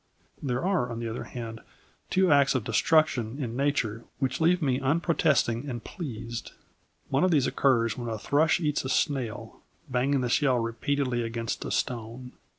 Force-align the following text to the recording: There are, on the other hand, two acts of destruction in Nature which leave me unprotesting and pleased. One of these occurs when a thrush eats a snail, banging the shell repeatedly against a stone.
There 0.41 0.65
are, 0.65 0.91
on 0.91 0.97
the 0.97 1.07
other 1.07 1.25
hand, 1.25 1.61
two 2.09 2.31
acts 2.31 2.55
of 2.55 2.63
destruction 2.63 3.37
in 3.37 3.55
Nature 3.55 4.03
which 4.17 4.41
leave 4.41 4.59
me 4.59 4.79
unprotesting 4.79 5.69
and 5.69 5.83
pleased. 5.83 6.53
One 7.09 7.23
of 7.23 7.29
these 7.29 7.45
occurs 7.45 7.99
when 7.99 8.09
a 8.09 8.17
thrush 8.17 8.59
eats 8.59 8.83
a 8.83 8.89
snail, 8.89 9.61
banging 9.89 10.21
the 10.21 10.27
shell 10.29 10.57
repeatedly 10.57 11.21
against 11.21 11.63
a 11.65 11.69
stone. 11.69 12.31